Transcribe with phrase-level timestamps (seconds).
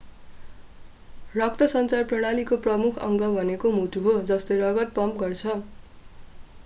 [1.33, 5.57] रक्तसञ्चार प्रणालीको प्रमुख अङ्ग भनेको मुटु हो जसले रगत पम्प गर्छ